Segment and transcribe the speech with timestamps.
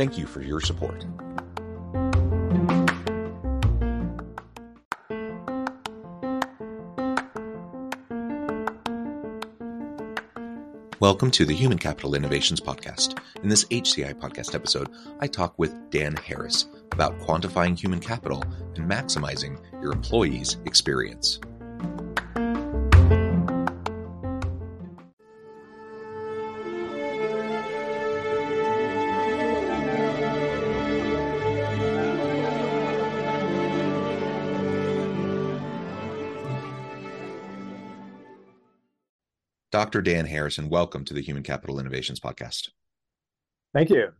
[0.00, 1.04] Thank you for your support.
[11.00, 13.20] Welcome to the Human Capital Innovations Podcast.
[13.42, 14.88] In this HCI podcast episode,
[15.20, 18.42] I talk with Dan Harrison about quantifying human capital
[18.76, 21.40] and maximizing your employees' experience.
[39.90, 40.02] Dr.
[40.02, 42.68] Dan Harrison, welcome to the Human Capital Innovations Podcast.
[43.74, 44.12] Thank you.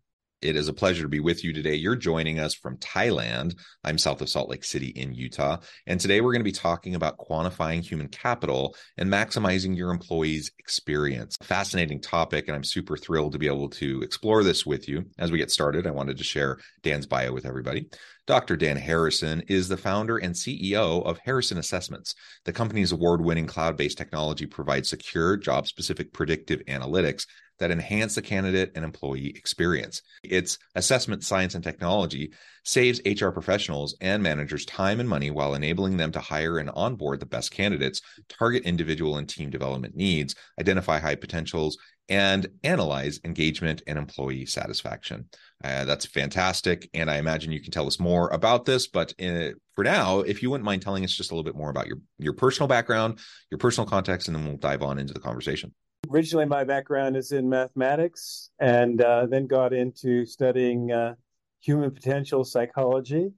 [0.43, 1.75] It is a pleasure to be with you today.
[1.75, 3.59] You're joining us from Thailand.
[3.85, 5.59] I'm south of Salt Lake City in Utah.
[5.87, 10.51] And today we're going to be talking about quantifying human capital and maximizing your employees'
[10.59, 11.37] experience.
[11.43, 12.49] Fascinating topic.
[12.49, 15.05] And I'm super thrilled to be able to explore this with you.
[15.19, 17.91] As we get started, I wanted to share Dan's bio with everybody.
[18.27, 18.57] Dr.
[18.57, 22.15] Dan Harrison is the founder and CEO of Harrison Assessments.
[22.47, 27.27] The company's award winning cloud based technology provides secure, job specific predictive analytics
[27.61, 30.03] that enhance the candidate and employee experience.
[30.25, 32.33] Its assessment science and technology
[32.65, 37.21] saves HR professionals and managers time and money while enabling them to hire and onboard
[37.21, 41.79] the best candidates, target individual and team development needs, identify high potentials,
[42.09, 45.27] and analyze engagement and employee satisfaction.
[45.63, 46.91] Uh, that's fantastic.
[46.93, 48.89] And I imagine you can tell us more about this.
[48.89, 51.57] But in, uh, for now, if you wouldn't mind telling us just a little bit
[51.57, 53.21] more about your, your personal background,
[53.51, 55.73] your personal context, and then we'll dive on into the conversation.
[56.11, 61.15] Originally, my background is in mathematics and uh, then got into studying uh,
[61.61, 63.33] human potential psychology.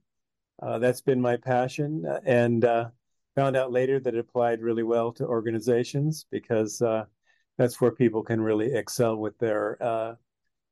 [0.61, 2.03] Uh, that's been my passion.
[2.25, 2.89] And uh,
[3.35, 6.81] found out later that it applied really well to organizations because
[7.57, 10.15] that's where people can really excel with their uh,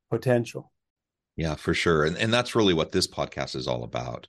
[0.10, 0.72] potential.
[1.36, 2.04] Yeah, for sure.
[2.04, 4.28] And, and that's really what this podcast is all about.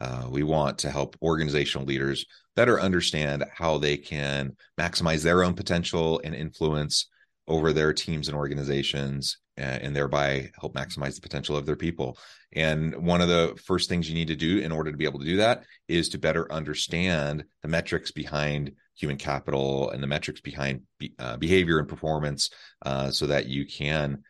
[0.00, 2.26] Uh, we want to help organizational leaders
[2.56, 7.08] better understand how they can maximize their own potential and influence
[7.46, 12.18] over their teams and organizations and thereby help maximize the potential of their people.
[12.52, 15.20] And one of the first things you need to do in order to be able
[15.20, 20.40] to do that is to better understand the metrics behind human capital and the metrics
[20.40, 22.50] behind be, uh, behavior and performance
[22.84, 24.22] uh, so that you can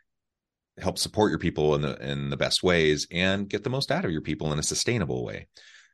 [0.78, 4.04] help support your people in the in the best ways and get the most out
[4.04, 5.47] of your people in a sustainable way.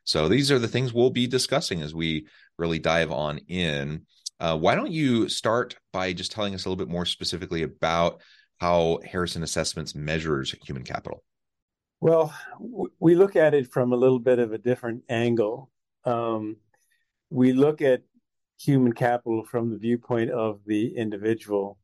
[0.03, 2.27] So these are the things we'll be discussing as we
[2.57, 4.05] really dive on in.
[4.41, 8.21] Uh, why don't you start by just telling us a little bit more specifically about
[8.59, 11.23] how Harrison Assessments measures human capital?
[11.99, 12.33] Well,
[12.99, 15.69] we look at it from a little bit of a different angle.
[16.05, 16.57] Um,
[17.29, 18.01] we look at
[18.59, 21.77] human capital from the viewpoint of the individual.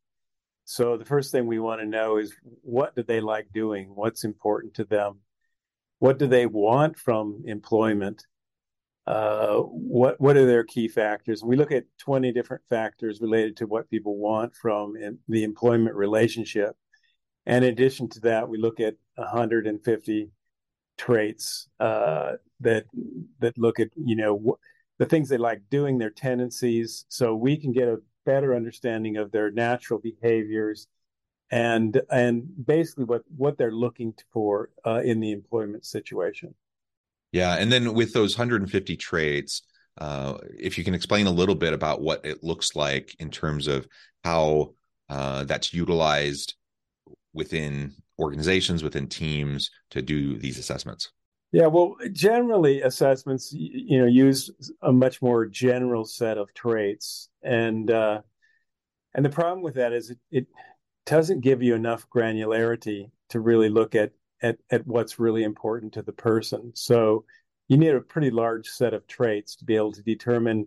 [0.64, 3.92] So the first thing we want to know is what do they like doing?
[3.94, 5.20] What's important to them?
[6.00, 8.26] What do they want from employment?
[9.08, 11.42] Uh, what what are their key factors?
[11.42, 14.96] We look at 20 different factors related to what people want from
[15.28, 16.76] the employment relationship.
[17.46, 20.30] And in addition to that, we look at 150
[20.98, 22.84] traits uh, that
[23.38, 24.58] that look at you know
[24.98, 29.32] the things they like doing, their tendencies, so we can get a better understanding of
[29.32, 30.86] their natural behaviors
[31.50, 36.54] and and basically what what they're looking for uh, in the employment situation.
[37.32, 39.62] Yeah, and then with those 150 traits,
[39.98, 43.66] uh, if you can explain a little bit about what it looks like in terms
[43.66, 43.86] of
[44.24, 44.74] how
[45.08, 46.54] uh, that's utilized
[47.32, 51.10] within organizations, within teams to do these assessments.
[51.50, 54.50] Yeah, well, generally assessments, you know, use
[54.82, 58.20] a much more general set of traits, and uh,
[59.14, 60.46] and the problem with that is it, it
[61.06, 64.12] doesn't give you enough granularity to really look at
[64.42, 66.72] at at what's really important to the person.
[66.74, 67.24] So
[67.68, 70.66] you need a pretty large set of traits to be able to determine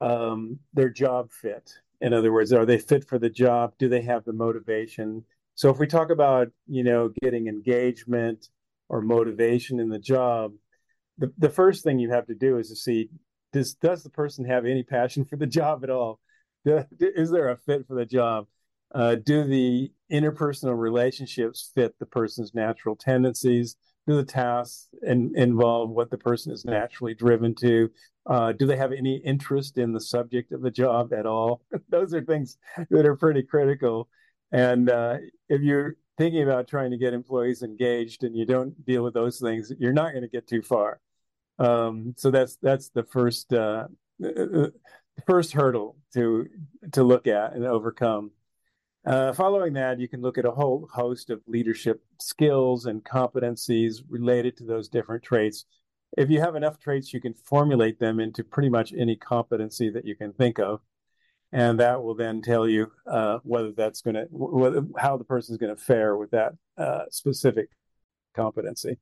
[0.00, 1.72] um, their job fit.
[2.00, 3.74] In other words, are they fit for the job?
[3.78, 5.24] Do they have the motivation?
[5.54, 8.48] So if we talk about you know getting engagement
[8.88, 10.52] or motivation in the job,
[11.18, 13.10] the, the first thing you have to do is to see
[13.52, 16.20] does does the person have any passion for the job at all?
[17.00, 18.46] Is there a fit for the job?
[18.94, 23.76] Uh, do the interpersonal relationships fit the person's natural tendencies?
[24.06, 27.90] Do the tasks in, involve what the person is naturally driven to?
[28.26, 31.62] Uh, do they have any interest in the subject of the job at all?
[31.88, 32.58] Those are things
[32.90, 34.08] that are pretty critical.
[34.52, 35.18] And uh,
[35.48, 39.40] if you're thinking about trying to get employees engaged and you don't deal with those
[39.40, 41.00] things, you're not going to get too far.
[41.58, 43.88] Um, so that's that's the first uh,
[44.22, 44.68] uh
[45.26, 46.46] first hurdle to
[46.92, 48.30] to look at and overcome.
[49.06, 54.02] Uh, following that, you can look at a whole host of leadership skills and competencies
[54.08, 55.64] related to those different traits.
[56.18, 60.04] If you have enough traits, you can formulate them into pretty much any competency that
[60.04, 60.80] you can think of,
[61.52, 65.58] and that will then tell you uh, whether that's going to how the person is
[65.58, 67.68] going to fare with that uh, specific
[68.34, 68.98] competency.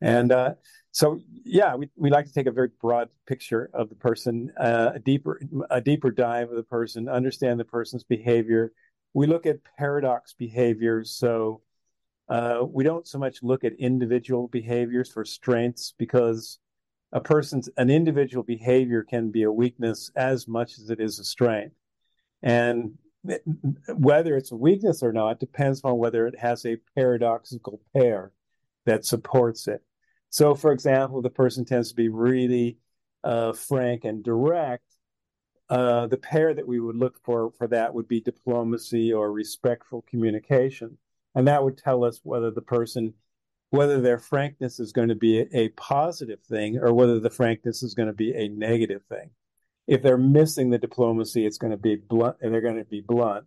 [0.00, 0.54] And uh,
[0.90, 4.92] so, yeah, we, we like to take a very broad picture of the person, uh,
[4.94, 8.72] a deeper a deeper dive of the person, understand the person's behavior.
[9.14, 11.10] We look at paradox behaviors.
[11.12, 11.62] So
[12.28, 16.58] uh, we don't so much look at individual behaviors for strengths because
[17.12, 21.24] a person's an individual behavior can be a weakness as much as it is a
[21.24, 21.76] strength.
[22.42, 22.98] And
[23.88, 28.32] whether it's a weakness or not depends on whether it has a paradoxical pair
[28.84, 29.82] that supports it.
[30.28, 32.78] So, for example, the person tends to be really
[33.22, 34.84] uh, frank and direct.
[35.70, 40.02] Uh, the pair that we would look for for that would be diplomacy or respectful
[40.02, 40.98] communication,
[41.34, 43.14] and that would tell us whether the person,
[43.70, 47.82] whether their frankness is going to be a, a positive thing or whether the frankness
[47.82, 49.30] is going to be a negative thing.
[49.86, 53.00] If they're missing the diplomacy, it's going to be blunt, and they're going to be
[53.00, 53.46] blunt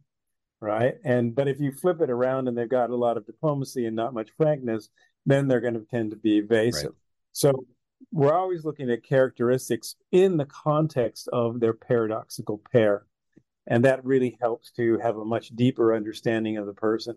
[0.59, 0.95] right?
[1.03, 3.95] And but if you flip it around and they've got a lot of diplomacy and
[3.95, 4.89] not much frankness,
[5.25, 6.85] then they're going to tend to be evasive.
[6.85, 6.93] Right.
[7.33, 7.65] So
[8.11, 13.05] we're always looking at characteristics in the context of their paradoxical pair.
[13.67, 17.15] And that really helps to have a much deeper understanding of the person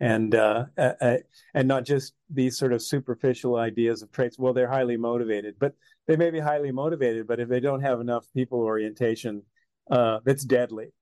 [0.00, 1.18] and uh, uh,
[1.54, 4.36] and not just these sort of superficial ideas of traits.
[4.38, 5.74] Well, they're highly motivated, but
[6.08, 9.42] they may be highly motivated, but if they don't have enough people orientation,
[9.88, 10.92] uh, that's deadly,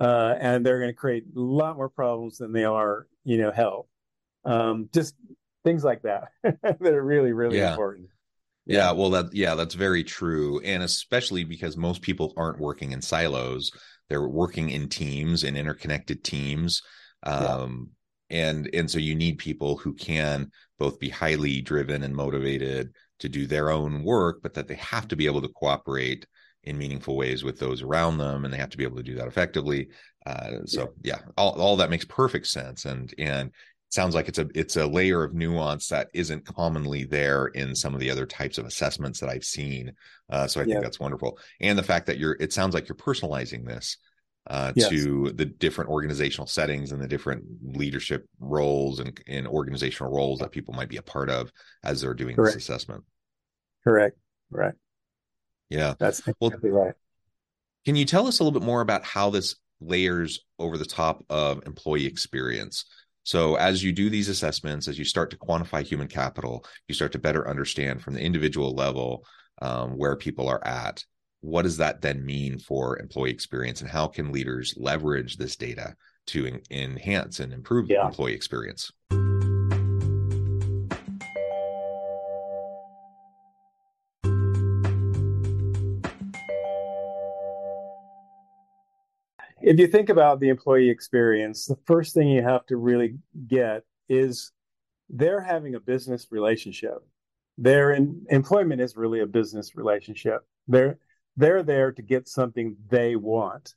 [0.00, 3.52] uh, and they're going to create a lot more problems than they are, you know,
[3.52, 3.88] help.
[4.44, 5.14] Um, just
[5.62, 7.70] things like that that are really really yeah.
[7.70, 8.08] important
[8.66, 8.92] yeah.
[8.92, 13.70] well that yeah that's very true and especially because most people aren't working in silos
[14.08, 16.82] they're working in teams and interconnected teams
[17.24, 17.90] um
[18.30, 18.38] yeah.
[18.48, 23.28] and and so you need people who can both be highly driven and motivated to
[23.28, 26.26] do their own work but that they have to be able to cooperate
[26.64, 29.16] in meaningful ways with those around them and they have to be able to do
[29.16, 29.88] that effectively
[30.26, 31.16] uh, so yeah.
[31.16, 33.50] yeah, all, all that makes perfect sense and and
[33.92, 37.94] sounds like it's a it's a layer of nuance that isn't commonly there in some
[37.94, 39.92] of the other types of assessments that I've seen.
[40.30, 42.96] Uh, so I think that's wonderful, and the fact that you're it sounds like you're
[42.96, 43.96] personalizing this
[44.48, 44.88] uh, yes.
[44.88, 50.50] to the different organizational settings and the different leadership roles and, and organizational roles that
[50.50, 51.52] people might be a part of
[51.84, 52.54] as they're doing Correct.
[52.54, 53.04] this assessment.
[53.84, 54.16] Correct.
[54.50, 54.74] Right.
[55.68, 55.94] Yeah.
[55.98, 56.94] That's exactly well, right.
[57.84, 61.24] Can you tell us a little bit more about how this layers over the top
[61.30, 62.84] of employee experience?
[63.24, 67.12] So, as you do these assessments, as you start to quantify human capital, you start
[67.12, 69.24] to better understand from the individual level
[69.60, 71.04] um, where people are at.
[71.40, 75.94] What does that then mean for employee experience, and how can leaders leverage this data
[76.28, 78.06] to en- enhance and improve yeah.
[78.06, 78.90] employee experience?
[89.72, 93.14] If you think about the employee experience, the first thing you have to really
[93.46, 94.52] get is
[95.08, 96.98] they're having a business relationship.
[97.56, 100.46] Their in, employment is really a business relationship.
[100.68, 100.98] They're
[101.38, 103.74] they're there to get something they want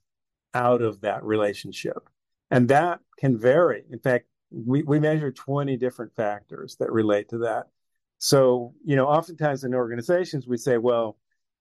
[0.53, 2.09] out of that relationship.
[2.51, 3.83] And that can vary.
[3.89, 7.67] In fact, we, we measure 20 different factors that relate to that.
[8.17, 11.17] So, you know, oftentimes in organizations, we say, well,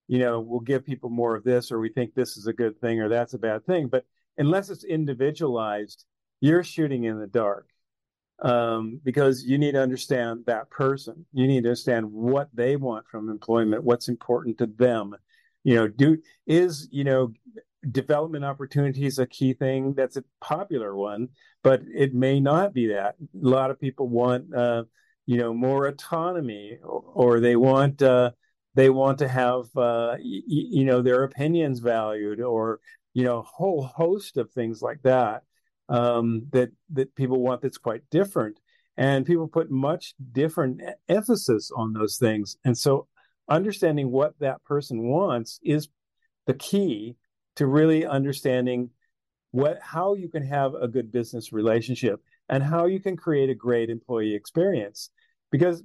[0.08, 2.80] you know, we'll give people more of this, or we think this is a good
[2.80, 3.86] thing, or that's a bad thing.
[3.86, 4.04] But
[4.38, 6.04] unless it's individualized,
[6.40, 7.68] you're shooting in the dark
[8.42, 11.26] um, because you need to understand that person.
[11.32, 15.14] You need to understand what they want from employment, what's important to them.
[15.62, 17.32] You know, do is you know
[17.90, 19.94] development opportunities a key thing?
[19.94, 21.28] That's a popular one,
[21.62, 23.16] but it may not be that.
[23.20, 24.54] A lot of people want.
[24.54, 24.84] Uh,
[25.26, 28.30] you know more autonomy or, or they want uh,
[28.74, 32.80] they want to have uh, y- you know their opinions valued or
[33.14, 35.42] you know a whole host of things like that
[35.88, 38.58] um, that that people want that's quite different.
[38.96, 42.56] And people put much different emphasis on those things.
[42.64, 43.08] And so
[43.48, 45.88] understanding what that person wants is
[46.46, 47.16] the key
[47.56, 48.90] to really understanding
[49.50, 53.54] what how you can have a good business relationship and how you can create a
[53.54, 55.10] great employee experience.
[55.50, 55.82] Because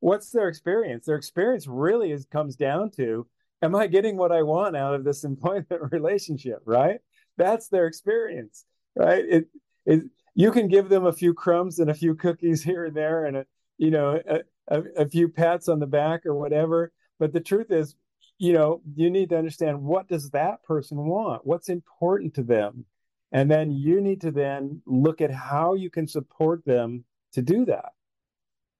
[0.00, 1.06] what's their experience?
[1.06, 3.26] Their experience really is comes down to
[3.62, 7.00] am i getting what i want out of this employment relationship right?
[7.36, 8.64] That's their experience
[8.96, 9.24] right?
[9.24, 9.48] It,
[9.86, 10.02] it
[10.34, 13.38] you can give them a few crumbs and a few cookies here and there and
[13.38, 13.46] a
[13.78, 17.70] you know a, a, a few pats on the back or whatever but the truth
[17.70, 17.94] is
[18.38, 21.46] you know you need to understand what does that person want?
[21.46, 22.84] What's important to them?
[23.30, 27.64] And then you need to then look at how you can support them to do
[27.66, 27.92] that.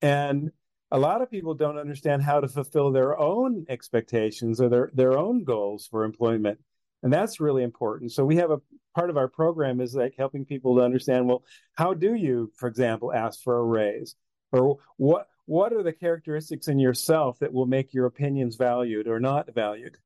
[0.03, 0.51] And
[0.93, 5.19] a lot of people don't understand how to fulfill their own expectations or their, their
[5.19, 6.59] own goals for employment.
[7.03, 8.13] And that's really important.
[8.13, 8.61] So we have a
[8.95, 11.43] part of our program is like helping people to understand well
[11.75, 14.15] how do you for example ask for a raise?
[14.53, 19.19] Or what what are the characteristics in yourself that will make your opinions valued or
[19.19, 19.97] not valued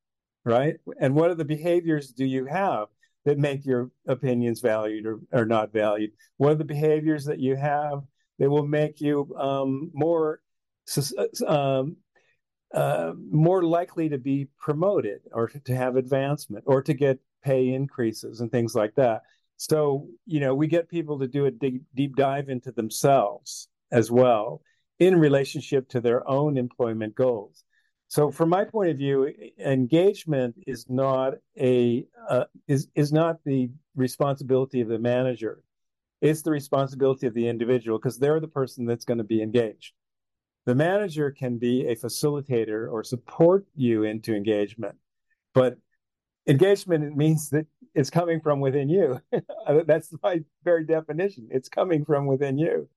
[0.46, 0.76] right?
[1.00, 2.86] And what are the behaviors do you have
[3.24, 6.12] that make your opinions valued or, or not valued?
[6.36, 8.02] What are the behaviors that you have
[8.38, 10.40] that will make you um, more
[11.46, 11.96] um,
[12.74, 18.40] uh, more likely to be promoted or to have advancement or to get pay increases
[18.40, 19.22] and things like that.
[19.56, 24.10] So, you know, we get people to do a deep, deep dive into themselves as
[24.10, 24.60] well
[24.98, 27.64] in relationship to their own employment goals.
[28.08, 33.70] So, from my point of view, engagement is not a uh, is is not the
[33.96, 35.62] responsibility of the manager.
[36.20, 39.92] It's the responsibility of the individual because they're the person that's going to be engaged.
[40.66, 44.96] The manager can be a facilitator or support you into engagement,
[45.54, 45.78] but
[46.46, 49.20] engagement means that it's coming from within you.
[49.86, 51.48] That's my very definition.
[51.50, 52.88] It's coming from within you.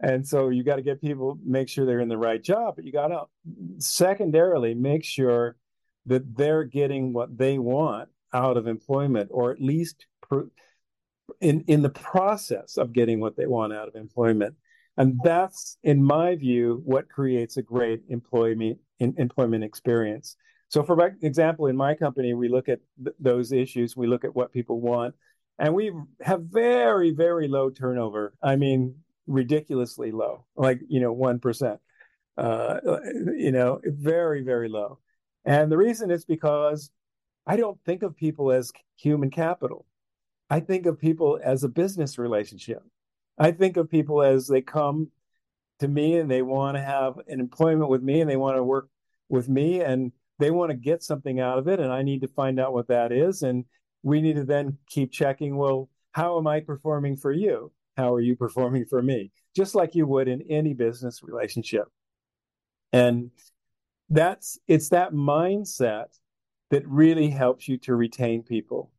[0.00, 2.84] And so you got to get people, make sure they're in the right job, but
[2.84, 3.24] you got to
[3.78, 5.56] secondarily make sure
[6.06, 10.06] that they're getting what they want out of employment, or at least
[11.40, 14.54] in in the process of getting what they want out of employment.
[14.98, 20.36] And that's, in my view, what creates a great employment employment experience.
[20.68, 23.96] So, for example, in my company, we look at th- those issues.
[23.96, 25.14] We look at what people want,
[25.58, 28.34] and we have very, very low turnover.
[28.42, 28.96] I mean,
[29.28, 31.78] ridiculously low, like you know, one percent.
[32.36, 32.80] Uh,
[33.36, 34.98] you know, very, very low.
[35.44, 36.90] And the reason is because
[37.46, 39.86] I don't think of people as human capital.
[40.50, 42.82] I think of people as a business relationship.
[43.38, 45.10] I think of people as they come
[45.80, 48.64] to me and they want to have an employment with me and they want to
[48.64, 48.88] work
[49.28, 52.28] with me and they want to get something out of it and I need to
[52.28, 53.42] find out what that is.
[53.42, 53.64] And
[54.02, 57.70] we need to then keep checking well how am I performing for you?
[57.96, 59.30] How are you performing for me?
[59.54, 61.84] Just like you would in any business relationship.
[62.92, 63.30] And
[64.08, 66.06] that's it's that mindset
[66.70, 68.90] that really helps you to retain people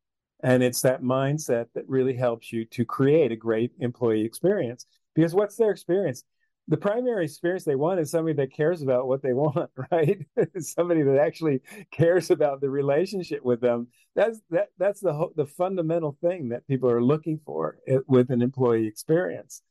[0.42, 4.86] and it's that mindset that really helps you to create a great employee experience.
[5.16, 6.24] Because what's their experience?
[6.68, 10.26] The primary experience they want is somebody that cares about what they want, right?
[10.60, 13.88] somebody that actually cares about the relationship with them.
[14.16, 18.42] That's that that's the the fundamental thing that people are looking for eh, with an
[18.42, 19.62] employee experience.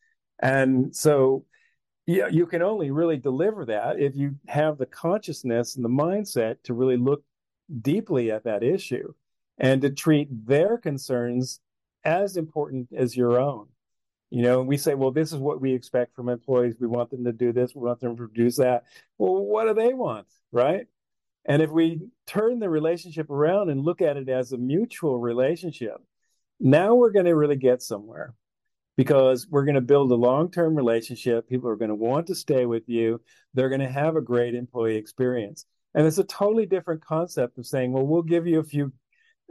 [0.41, 1.45] And so
[2.07, 6.57] yeah, you can only really deliver that if you have the consciousness and the mindset
[6.65, 7.23] to really look
[7.83, 9.13] deeply at that issue
[9.59, 11.61] and to treat their concerns
[12.05, 13.67] as important as your own.
[14.31, 16.77] You know, we say, well, this is what we expect from employees.
[16.79, 17.75] We want them to do this.
[17.75, 18.85] We want them to produce that.
[19.17, 20.27] Well, what do they want?
[20.53, 20.87] Right.
[21.47, 25.97] And if we turn the relationship around and look at it as a mutual relationship,
[26.61, 28.35] now we're going to really get somewhere
[28.99, 31.49] because we're going to build a long term relationship.
[31.49, 33.23] People are going to want to stay with you.
[33.55, 35.65] They're going to have a great employee experience.
[35.95, 38.93] And it's a totally different concept of saying, well, we'll give you a few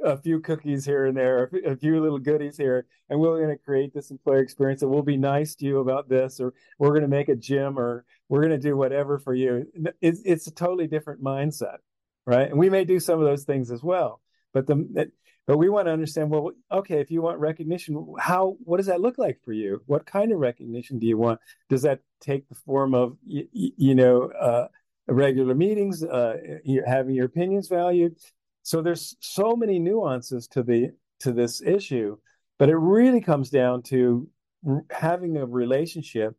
[0.03, 3.63] a few cookies here and there, a few little goodies here, and we're going to
[3.63, 4.81] create this employer experience.
[4.81, 7.77] And we'll be nice to you about this, or we're going to make a gym,
[7.79, 9.65] or we're going to do whatever for you.
[10.01, 11.77] It's, it's a totally different mindset,
[12.25, 12.49] right?
[12.49, 14.21] And we may do some of those things as well,
[14.53, 15.11] but the
[15.45, 16.29] but we want to understand.
[16.29, 19.81] Well, okay, if you want recognition, how what does that look like for you?
[19.85, 21.39] What kind of recognition do you want?
[21.69, 24.29] Does that take the form of you, you know?
[24.29, 24.67] Uh,
[25.09, 26.35] regular meetings, uh,
[26.85, 28.17] having your opinions valued
[28.67, 32.17] so there's so many nuances to the to this issue,
[32.59, 34.27] but it really comes down to
[34.91, 36.35] having a relationship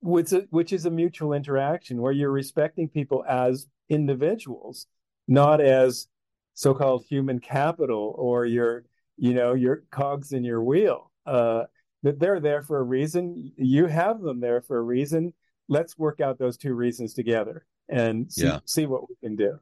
[0.00, 4.86] which, which is a mutual interaction where you're respecting people as individuals,
[5.26, 6.06] not as
[6.54, 8.84] so-called human capital or your,
[9.16, 11.10] you know, your cogs in your wheel.
[11.26, 11.64] Uh,
[12.04, 13.52] that they're there for a reason.
[13.56, 15.34] You have them there for a reason.
[15.68, 18.60] Let's work out those two reasons together and see, yeah.
[18.66, 19.58] see what we can do.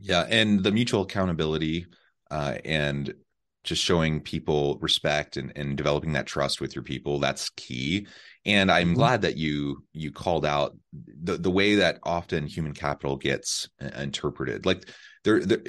[0.00, 1.86] Yeah, and the mutual accountability
[2.30, 3.14] uh, and
[3.62, 8.06] just showing people respect and, and developing that trust with your people that's key
[8.46, 8.94] and i'm mm-hmm.
[8.94, 10.76] glad that you you called out
[11.22, 14.88] the the way that often human capital gets uh, interpreted like
[15.24, 15.62] there, there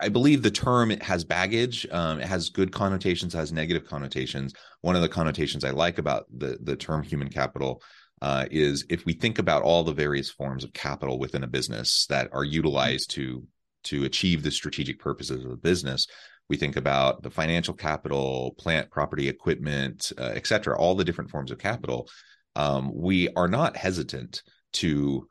[0.00, 1.86] I believe the term it has baggage.
[1.90, 4.54] Um, it has good connotations, has negative connotations.
[4.80, 7.82] One of the connotations I like about the the term human capital
[8.22, 12.06] uh, is if we think about all the various forms of capital within a business
[12.08, 13.46] that are utilized to
[13.86, 16.06] to achieve the strategic purposes of the business,
[16.48, 21.30] we think about the financial capital, plant, property, equipment, uh, et cetera, all the different
[21.30, 22.08] forms of capital.
[22.54, 24.42] Um, we are not hesitant
[24.74, 25.26] to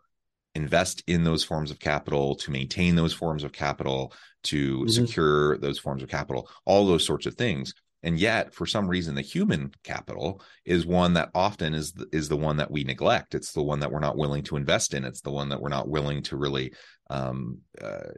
[0.53, 4.89] invest in those forms of capital, to maintain those forms of capital, to mm-hmm.
[4.89, 7.74] secure those forms of capital, all those sorts of things.
[8.03, 12.29] And yet, for some reason, the human capital is one that often is the, is
[12.29, 13.33] the one that we neglect.
[13.33, 15.05] It's the one that we're not willing to invest in.
[15.05, 16.74] It's the one that we're not willing to really
[17.09, 18.12] um, uh,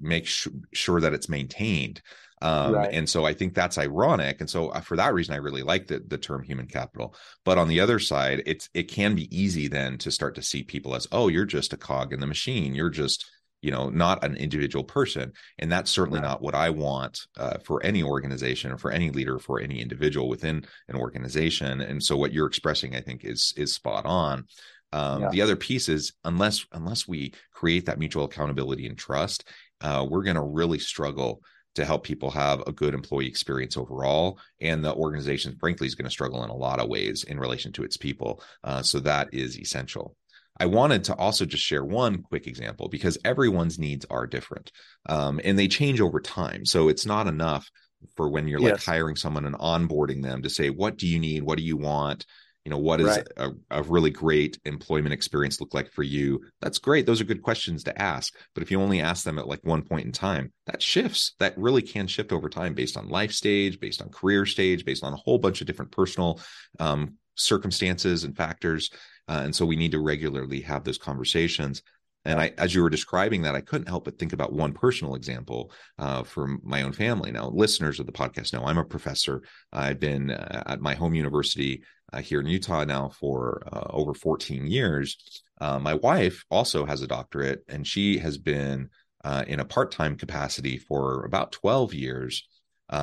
[0.00, 2.02] make sh- sure that it's maintained.
[2.40, 2.90] Um, right.
[2.92, 4.40] And so I think that's ironic.
[4.40, 7.14] And so uh, for that reason, I really like the, the term human capital.
[7.44, 10.62] But on the other side, it's it can be easy then to start to see
[10.62, 12.74] people as, oh, you're just a cog in the machine.
[12.74, 13.28] You're just
[13.60, 16.28] you know not an individual person and that's certainly right.
[16.28, 20.28] not what i want uh, for any organization or for any leader for any individual
[20.28, 24.44] within an organization and so what you're expressing i think is is spot on
[24.92, 25.30] um, yeah.
[25.30, 29.48] the other piece is unless unless we create that mutual accountability and trust
[29.80, 31.42] uh, we're going to really struggle
[31.74, 34.38] to help people have a good employee experience overall.
[34.60, 37.72] And the organization, frankly, is going to struggle in a lot of ways in relation
[37.72, 38.42] to its people.
[38.64, 40.16] Uh, so that is essential.
[40.60, 44.72] I wanted to also just share one quick example because everyone's needs are different
[45.08, 46.64] um, and they change over time.
[46.64, 47.70] So it's not enough
[48.16, 48.72] for when you're yes.
[48.72, 51.44] like hiring someone and onboarding them to say, what do you need?
[51.44, 52.26] What do you want?
[52.68, 53.26] You know what does right.
[53.38, 57.40] a, a, really great employment experience look like for you that's great those are good
[57.40, 60.52] questions to ask but if you only ask them at like one point in time
[60.66, 64.44] that shifts that really can shift over time based on life stage based on career
[64.44, 66.38] stage based on a whole bunch of different personal
[66.78, 68.90] um, circumstances and factors
[69.28, 71.82] uh, and so we need to regularly have those conversations
[72.24, 75.14] and I, as you were describing that, I couldn't help but think about one personal
[75.14, 77.30] example uh, from my own family.
[77.30, 79.42] Now, listeners of the podcast know I'm a professor.
[79.72, 84.14] I've been uh, at my home university uh, here in Utah now for uh, over
[84.14, 85.16] 14 years.
[85.60, 88.90] Uh, my wife also has a doctorate, and she has been
[89.24, 92.48] uh, in a part-time capacity for about 12 years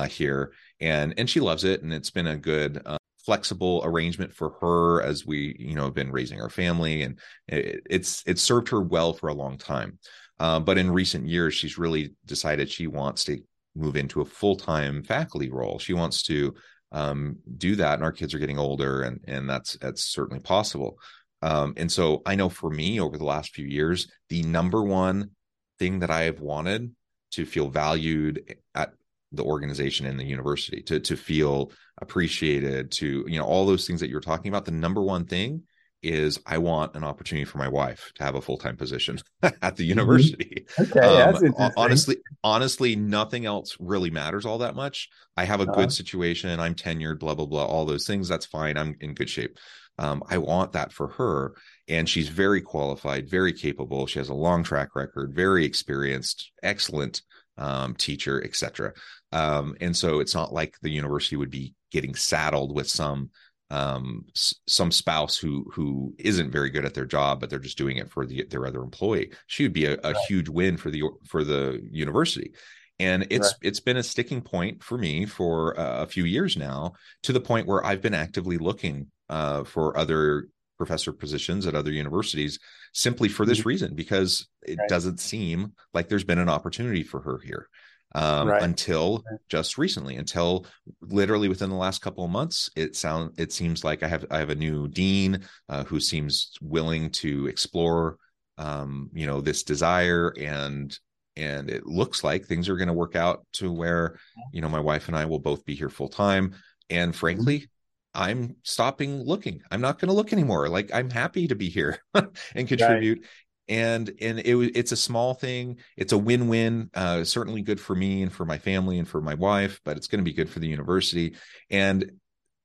[0.08, 2.82] here, and and she loves it, and it's been a good
[3.26, 7.82] flexible arrangement for her as we you know have been raising our family and it,
[7.90, 9.98] it's it's served her well for a long time
[10.38, 13.38] uh, but in recent years she's really decided she wants to
[13.74, 16.54] move into a full-time faculty role she wants to
[16.92, 20.98] um, do that and our kids are getting older and and that's that's certainly possible.
[21.42, 25.32] Um, and so i know for me over the last few years the number one
[25.78, 26.94] thing that i have wanted
[27.32, 28.92] to feel valued at
[29.32, 31.70] the organization and the university to to feel
[32.00, 35.62] appreciated to you know all those things that you're talking about the number one thing
[36.06, 39.60] is I want an opportunity for my wife to have a full time position at
[39.60, 39.88] the mm-hmm.
[39.88, 40.66] university.
[40.78, 45.08] Okay, um, honestly, honestly, nothing else really matters all that much.
[45.36, 45.74] I have a uh-huh.
[45.74, 46.60] good situation.
[46.60, 48.28] I'm tenured, blah blah blah, all those things.
[48.28, 48.76] That's fine.
[48.76, 49.58] I'm in good shape.
[49.98, 51.54] Um, I want that for her,
[51.88, 54.06] and she's very qualified, very capable.
[54.06, 57.22] She has a long track record, very experienced, excellent
[57.58, 58.92] um, teacher, etc.
[59.32, 63.30] Um, and so it's not like the university would be getting saddled with some
[63.70, 67.96] um, some spouse who who isn't very good at their job, but they're just doing
[67.96, 69.32] it for the, their other employee.
[69.46, 70.16] She would be a, a right.
[70.28, 72.52] huge win for the for the university.
[72.98, 73.68] And it's right.
[73.68, 77.40] it's been a sticking point for me for uh, a few years now, to the
[77.40, 80.48] point where I've been actively looking uh, for other
[80.78, 82.58] professor positions at other universities
[82.92, 83.68] simply for this mm-hmm.
[83.68, 84.88] reason because it right.
[84.88, 87.68] doesn't seem like there's been an opportunity for her here
[88.14, 88.62] um, right.
[88.62, 90.66] until just recently until
[91.02, 94.38] literally within the last couple of months it sound it seems like i have i
[94.38, 98.16] have a new dean uh, who seems willing to explore
[98.58, 100.98] um, you know this desire and
[101.36, 104.18] and it looks like things are going to work out to where
[104.52, 106.54] you know my wife and i will both be here full time
[106.88, 107.18] and mm-hmm.
[107.18, 107.68] frankly
[108.16, 109.60] I'm stopping looking.
[109.70, 110.70] I'm not going to look anymore.
[110.70, 113.18] Like I'm happy to be here and contribute.
[113.18, 113.28] Right.
[113.68, 115.78] And and it it's a small thing.
[115.96, 116.90] It's a win-win.
[116.94, 120.06] Uh, certainly good for me and for my family and for my wife, but it's
[120.06, 121.34] going to be good for the university.
[121.70, 122.12] And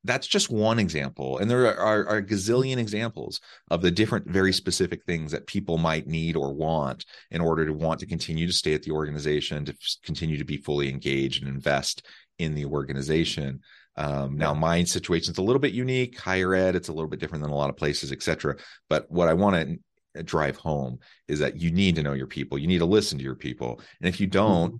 [0.03, 4.51] that's just one example and there are, are, a gazillion examples of the different very
[4.51, 8.53] specific things that people might need or want in order to want to continue to
[8.53, 12.05] stay at the organization to continue to be fully engaged and invest
[12.39, 13.59] in the organization
[13.97, 17.19] um, now my situation is a little bit unique higher ed it's a little bit
[17.19, 18.55] different than a lot of places etc
[18.89, 19.77] but what i want to
[20.23, 23.23] drive home is that you need to know your people you need to listen to
[23.23, 24.77] your people and if you don't mm-hmm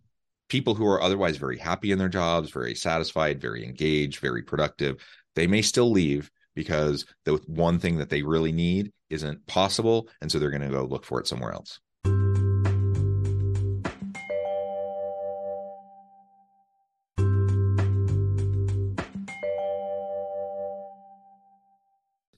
[0.52, 4.98] people who are otherwise very happy in their jobs, very satisfied, very engaged, very productive,
[5.34, 10.10] they may still leave because the one thing that they really need isn't possible.
[10.20, 11.80] And so they're going to go look for it somewhere else.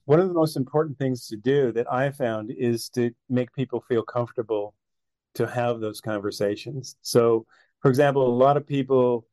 [0.04, 3.84] One of the most important things to do that I found is to make people
[3.88, 4.74] feel comfortable
[5.34, 6.96] to have those conversations.
[7.02, 7.46] So
[7.80, 9.26] for example, a lot of people,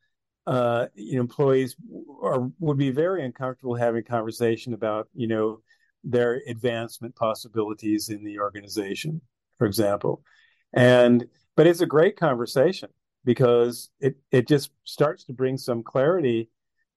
[0.46, 1.76] uh, you know, employees
[2.22, 5.62] are, would be very uncomfortable having conversation about, you know,
[6.04, 9.22] their advancement possibilities in the organization,
[9.58, 10.22] for example.
[10.74, 12.90] And but it's a great conversation
[13.24, 16.50] because it it just starts to bring some clarity,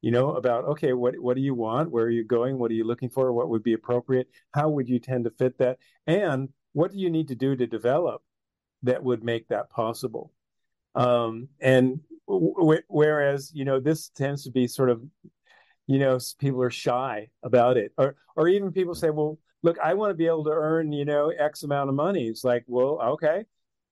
[0.05, 1.91] you know, about okay, what what do you want?
[1.91, 2.59] Where are you going?
[2.59, 3.33] What are you looking for?
[3.33, 4.29] What would be appropriate?
[4.53, 5.79] How would you tend to fit that?
[6.07, 8.21] And what do you need to do to develop
[8.83, 10.31] that would make that possible?
[10.95, 15.03] Um, and w- whereas, you know, this tends to be sort of,
[15.87, 19.95] you know, people are shy about it, or or even people say, well, look, I
[19.95, 22.29] want to be able to earn, you know, X amount of money.
[22.29, 23.47] It's like, well, okay,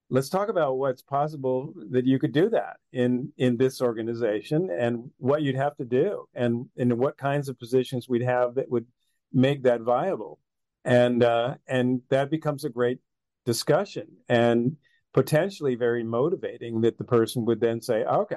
[0.09, 5.09] let's talk about what's possible that you could do that in in this organization and
[5.17, 8.85] what you'd have to do and and what kinds of positions we'd have that would
[9.31, 10.39] make that viable
[10.85, 12.99] and uh and that becomes a great
[13.45, 14.75] discussion and
[15.13, 18.35] potentially very motivating that the person would then say, okay,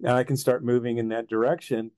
[0.00, 1.90] now I can start moving in that direction.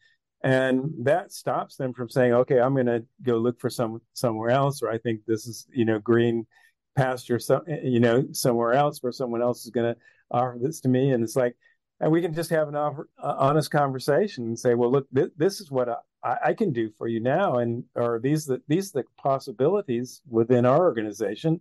[0.43, 4.51] And that stops them from saying, okay, I'm going to go look for some somewhere
[4.51, 6.47] else, or I think this is, you know, green
[6.97, 10.89] pasture, some, you know, somewhere else where someone else is going to offer this to
[10.89, 11.11] me.
[11.11, 11.57] And it's like,
[12.01, 15.33] and we can just have an offer, uh, honest conversation and say, well, look, th-
[15.37, 15.89] this is what
[16.23, 20.67] I, I, can do for you now, and or these the, these the possibilities within
[20.67, 21.61] our organization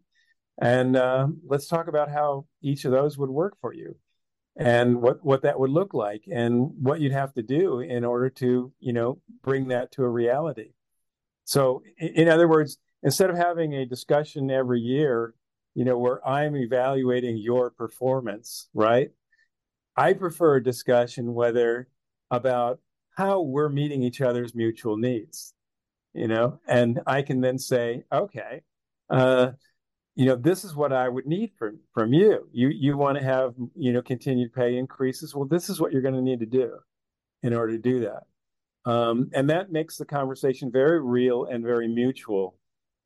[0.62, 3.96] and uh, let's talk about how each of those would work for you
[4.56, 8.30] and what, what that would look like and what you'd have to do in order
[8.30, 10.74] to, you know, bring that to a reality.
[11.46, 15.34] So, in other words, instead of having a discussion every year,
[15.76, 19.12] you know, where I'm evaluating your performance, right?
[19.96, 21.90] I prefer a discussion whether
[22.32, 22.80] about
[23.16, 25.54] how we're meeting each other's mutual needs,
[26.14, 28.62] you know, and I can then say, okay,
[29.10, 29.52] uh,
[30.16, 32.48] you know this is what i would need from from you.
[32.52, 35.34] You you want to have you know continued pay increases?
[35.34, 36.78] Well this is what you're going to need to do
[37.42, 38.24] in order to do that.
[38.90, 42.56] Um, and that makes the conversation very real and very mutual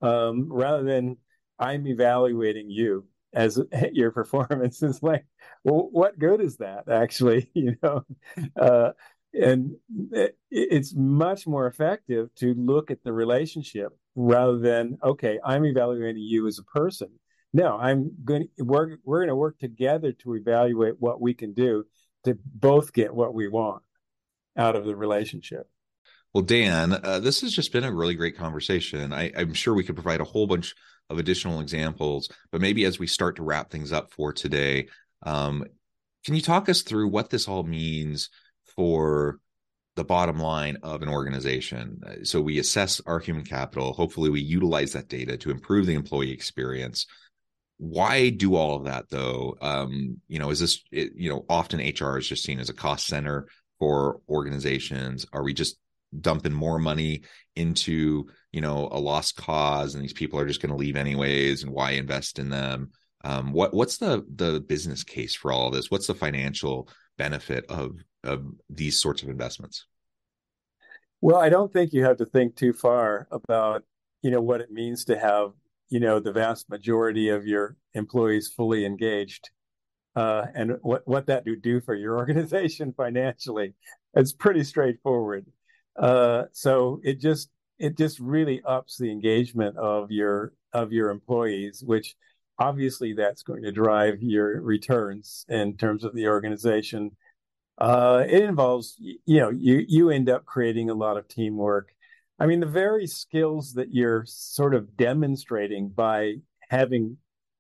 [0.02, 1.18] um, rather than
[1.60, 3.60] i'm evaluating you as
[3.92, 5.26] your performance is like
[5.64, 8.04] well what good is that actually you know?
[8.60, 8.92] Uh,
[9.34, 9.76] and
[10.12, 16.22] it, it's much more effective to look at the relationship rather than okay i'm evaluating
[16.22, 17.10] you as a person.
[17.54, 21.86] No i'm going we're, we're going to work together to evaluate what we can do
[22.24, 23.84] to both get what we want
[24.58, 25.70] out of the relationship
[26.38, 29.84] well dan uh, this has just been a really great conversation I, i'm sure we
[29.84, 30.76] could provide a whole bunch
[31.10, 34.88] of additional examples but maybe as we start to wrap things up for today
[35.24, 35.66] um,
[36.24, 38.30] can you talk us through what this all means
[38.76, 39.40] for
[39.96, 42.00] the bottom line of an organization.
[42.06, 43.94] Uh, so we assess our human capital.
[43.94, 47.08] Hopefully, we utilize that data to improve the employee experience.
[47.80, 49.58] Why do all of that though?
[49.60, 52.76] Um, you know, is this it, you know often HR is just seen as a
[52.76, 53.48] cost center
[53.80, 55.26] for organizations?
[55.34, 55.78] Are we just
[56.22, 57.22] dumping more money
[57.56, 61.64] into you know a lost cause, and these people are just going to leave anyways?
[61.64, 62.92] And why invest in them?
[63.24, 65.92] Um, what what's the the business case for all of this?
[65.92, 69.86] What's the financial benefit of of these sorts of investments?
[71.22, 73.84] Well, I don't think you have to think too far about,
[74.22, 75.52] you know, what it means to have,
[75.90, 79.50] you know, the vast majority of your employees fully engaged,
[80.16, 83.74] uh, and what what that would do for your organization financially.
[84.14, 85.46] It's pretty straightforward.
[85.98, 91.84] Uh, so it just it just really ups the engagement of your of your employees,
[91.86, 92.16] which
[92.60, 97.12] obviously that's going to drive your returns in terms of the organization
[97.78, 101.94] uh, it involves, you know, you you end up creating a lot of teamwork.
[102.40, 106.36] I mean, the very skills that you're sort of demonstrating by
[106.70, 107.18] having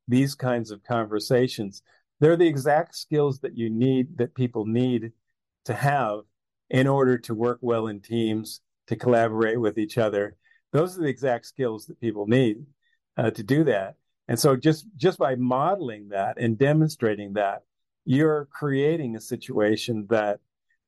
[0.07, 1.83] these kinds of conversations,
[2.19, 5.11] they're the exact skills that you need that people need
[5.65, 6.21] to have
[6.69, 10.35] in order to work well in teams to collaborate with each other.
[10.71, 12.65] Those are the exact skills that people need
[13.17, 13.95] uh, to do that.
[14.27, 17.63] And so just just by modeling that and demonstrating that,
[18.05, 20.39] you're creating a situation that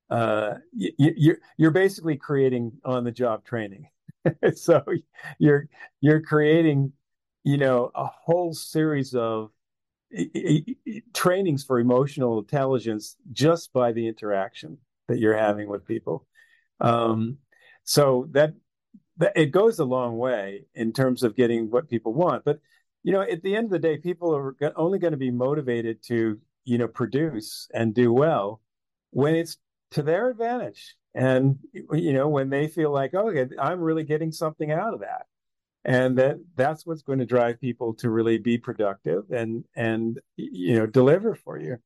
[0.10, 3.88] uh, you, you're you're basically creating on the job training.
[4.56, 4.84] so
[5.38, 5.70] you're
[6.02, 6.92] you're creating,
[7.46, 9.52] you know, a whole series of
[11.14, 14.78] trainings for emotional intelligence just by the interaction
[15.10, 16.26] that you're having with people.
[16.80, 17.38] Um,
[17.84, 18.54] so that,
[19.18, 22.46] that it goes a long way in terms of getting what people want.
[22.46, 22.60] But
[23.04, 26.04] you know, at the end of the day, people are only going to be motivated
[26.08, 28.62] to you know produce and do well
[29.12, 29.58] when it's
[29.92, 34.72] to their advantage, and you know when they feel like, oh, I'm really getting something
[34.72, 35.26] out of that
[35.86, 40.78] and that that's what's going to drive people to really be productive and and you
[40.78, 41.78] know deliver for you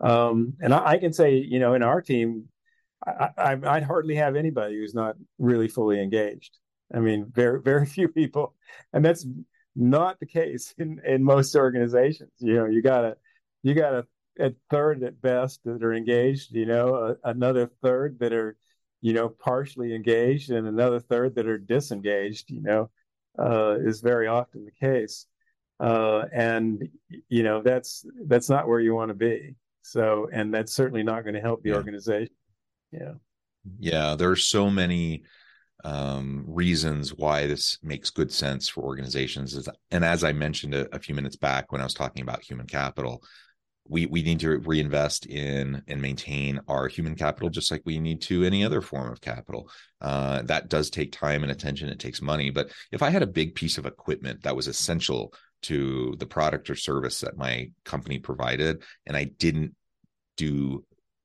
[0.00, 2.48] um, and I, I, can say you know in our team
[3.06, 6.58] I, I i'd hardly have anybody who's not really fully engaged
[6.94, 8.54] i mean very very few people
[8.92, 9.26] and that's
[9.76, 13.16] not the case in in most organizations you know you got a
[13.62, 14.06] you got a,
[14.38, 18.56] a third at best that are engaged you know a, another third that are
[19.00, 22.90] you know partially engaged and another third that are disengaged you know
[23.38, 25.26] uh, is very often the case.
[25.78, 26.88] Uh, and
[27.28, 29.54] you know that's that's not where you want to be.
[29.82, 31.76] So, and that's certainly not going to help the yeah.
[31.76, 32.34] organization.
[32.92, 33.12] Yeah,
[33.78, 34.14] yeah.
[34.16, 35.22] There are so many
[35.84, 39.68] um, reasons why this makes good sense for organizations.
[39.90, 42.66] And as I mentioned a, a few minutes back when I was talking about human
[42.66, 43.22] capital,
[43.88, 48.22] we we need to reinvest in and maintain our human capital just like we need
[48.22, 52.22] to any other form of capital uh, that does take time and attention it takes
[52.22, 56.26] money but if i had a big piece of equipment that was essential to the
[56.26, 59.74] product or service that my company provided and i didn't
[60.36, 60.84] do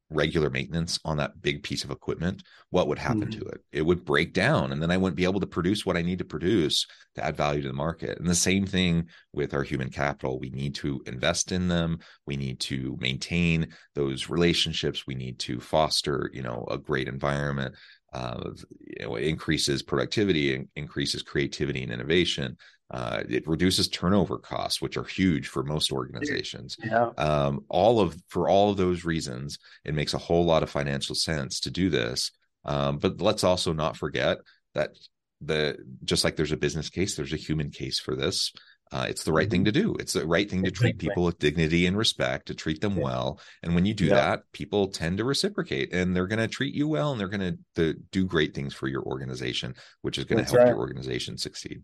[0.10, 3.40] regular maintenance on that big piece of equipment, what would happen mm-hmm.
[3.40, 3.62] to it?
[3.72, 6.20] It would break down, and then I wouldn't be able to produce what I need
[6.20, 8.20] to produce to add value to the market.
[8.20, 10.40] And the same thing with our human capital.
[10.40, 12.00] We need to invest in them.
[12.26, 15.08] We need to maintain those relationships.
[15.08, 17.76] We need to foster, you know, a great environment.
[18.16, 22.56] Uh, you know, it increases productivity, increases creativity and innovation.
[22.90, 26.78] Uh, it reduces turnover costs, which are huge for most organizations.
[26.82, 27.10] Yeah.
[27.18, 31.16] Um, all of for all of those reasons, it makes a whole lot of financial
[31.16, 32.32] sense to do this.
[32.64, 34.38] Um, but let's also not forget
[34.76, 34.92] that
[35.42, 38.54] the just like there's a business case, there's a human case for this.
[38.96, 39.74] Uh, it's the right thing mm-hmm.
[39.74, 39.96] to do.
[40.00, 43.42] It's the right thing to treat people with dignity and respect, to treat them well.
[43.62, 44.16] And when you do yeah.
[44.16, 47.58] that, people tend to reciprocate and they're going to treat you well and they're going
[47.76, 50.70] to do great things for your organization, which is going to help right.
[50.70, 51.82] your organization succeed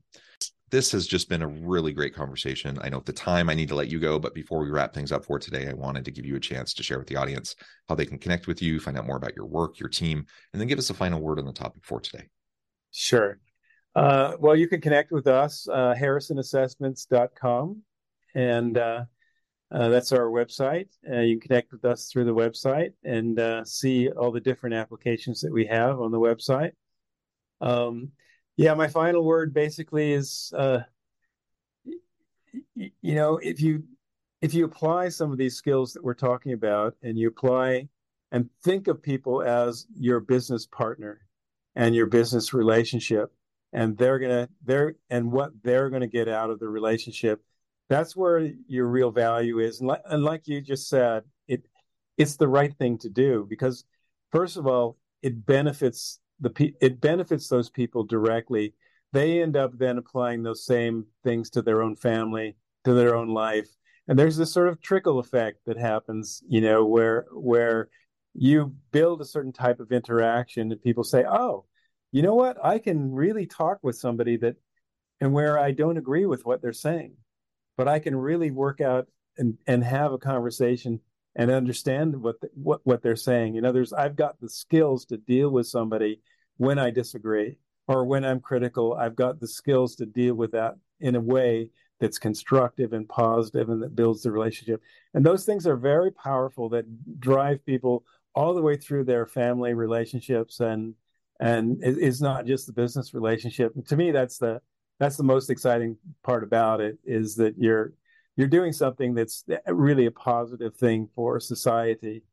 [0.69, 2.79] this has just been a really great conversation.
[2.81, 4.93] I know at the time I need to let you go, but before we wrap
[4.93, 7.17] things up for today, I wanted to give you a chance to share with the
[7.17, 7.57] audience
[7.89, 10.61] how they can connect with you, find out more about your work, your team, and
[10.61, 12.29] then give us a final word on the topic for today.
[12.91, 13.37] Sure.
[13.93, 17.81] Uh, well, you can connect with us, uh, harrisonassessments.com,
[18.35, 19.03] and uh,
[19.71, 20.87] uh, that's our website.
[21.09, 24.75] Uh, you can connect with us through the website and uh, see all the different
[24.75, 26.71] applications that we have on the website.
[27.59, 28.11] Um,
[28.55, 30.53] yeah, my final word basically is,
[32.75, 33.83] you know, if you
[34.41, 37.87] if you apply some of these skills that we're talking about, and you apply
[38.31, 41.21] and think of people as your business partner
[41.75, 43.31] and your business relationship,
[43.73, 47.41] and they're gonna they're and what they're gonna get out of the relationship,
[47.89, 49.79] that's where your real value is.
[49.79, 51.65] And like, and like you just said, it
[52.17, 53.85] it's the right thing to do because
[54.31, 58.73] first of all, it benefits the it benefits those people directly.
[59.13, 62.55] They end up then applying those same things to their own family,
[62.85, 63.67] to their own life,
[64.07, 67.89] and there's this sort of trickle effect that happens, you know, where where
[68.33, 71.65] you build a certain type of interaction, and people say, "Oh,
[72.11, 72.57] you know what?
[72.63, 74.55] I can really talk with somebody that,
[75.19, 77.15] and where I don't agree with what they're saying,
[77.77, 80.99] but I can really work out and and have a conversation."
[81.35, 83.55] and understand what the, what what they're saying.
[83.55, 86.21] You know, there's I've got the skills to deal with somebody
[86.57, 88.93] when I disagree or when I'm critical.
[88.93, 91.69] I've got the skills to deal with that in a way
[91.99, 94.81] that's constructive and positive and that builds the relationship.
[95.13, 99.73] And those things are very powerful that drive people all the way through their family
[99.73, 100.95] relationships and
[101.41, 103.73] and it's not just the business relationship.
[103.87, 104.61] To me, that's the
[104.99, 107.93] that's the most exciting part about it is that you're
[108.37, 112.23] you're doing something that's really a positive thing for society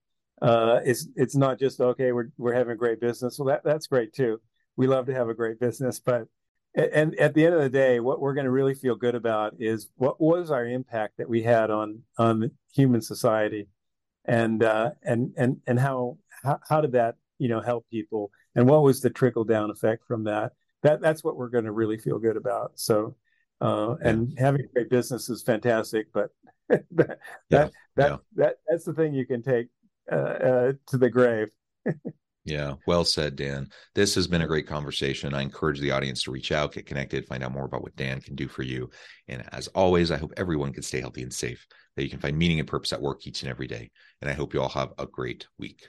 [0.40, 2.12] uh, it's it's not just okay.
[2.12, 3.38] We're we're having a great business.
[3.38, 4.40] Well, that that's great too.
[4.76, 6.28] We love to have a great business, but
[6.74, 9.54] and at the end of the day, what we're going to really feel good about
[9.58, 13.68] is what was our impact that we had on on human society,
[14.26, 18.68] and uh, and and and how, how how did that you know help people and
[18.68, 21.96] what was the trickle down effect from that that that's what we're going to really
[21.96, 23.14] feel good about so
[23.60, 26.30] uh, and having a great business is fantastic but
[26.68, 27.18] that that,
[27.48, 27.68] yeah.
[27.96, 28.16] that, yeah.
[28.36, 29.68] that that's the thing you can take
[30.10, 31.48] uh, uh, to the grave
[32.44, 33.68] Yeah, well said, Dan.
[33.94, 35.34] This has been a great conversation.
[35.34, 38.22] I encourage the audience to reach out, get connected, find out more about what Dan
[38.22, 38.88] can do for you.
[39.26, 41.66] And as always, I hope everyone can stay healthy and safe,
[41.96, 43.90] that you can find meaning and purpose at work each and every day.
[44.22, 45.88] And I hope you all have a great week.